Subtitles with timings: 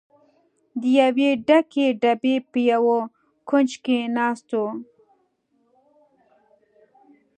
[0.79, 2.97] د یوې ډکې ډبې په یوه
[3.47, 4.59] کونج کې ناست و.